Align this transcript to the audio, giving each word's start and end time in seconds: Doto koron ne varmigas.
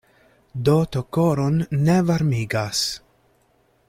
Doto 0.69 1.03
koron 1.17 1.61
ne 1.83 1.97
varmigas. 2.09 2.83